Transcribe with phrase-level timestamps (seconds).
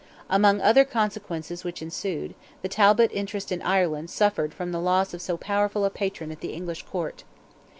[0.31, 5.21] Among other consequences which ensued, the Talbot interest in Ireland suffered from the loss of
[5.21, 7.23] so powerful a patron at the English court.